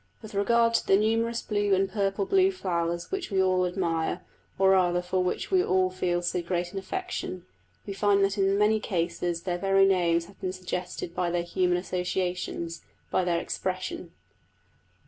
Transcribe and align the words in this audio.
With 0.23 0.33
regard 0.33 0.73
to 0.73 0.87
the 0.87 0.97
numerous 0.97 1.43
blue 1.43 1.75
and 1.75 1.87
purple 1.87 2.25
blue 2.25 2.49
flowers 2.49 3.11
which 3.11 3.29
we 3.29 3.39
all 3.39 3.67
admire, 3.67 4.21
or 4.57 4.71
rather 4.71 4.99
for 5.03 5.23
which 5.23 5.51
we 5.51 5.63
all 5.63 5.91
feel 5.91 6.23
so 6.23 6.41
great 6.41 6.73
an 6.73 6.79
affection, 6.79 7.45
we 7.85 7.93
find 7.93 8.25
that 8.25 8.35
in 8.35 8.57
many 8.57 8.79
cases 8.79 9.43
their 9.43 9.59
very 9.59 9.85
names 9.85 10.25
have 10.25 10.41
been 10.41 10.53
suggested 10.53 11.13
by 11.13 11.29
their 11.29 11.43
human 11.43 11.77
associations 11.77 12.81
by 13.11 13.23
their 13.23 13.39
expression. 13.39 14.11